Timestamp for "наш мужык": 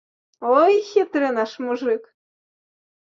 1.41-2.03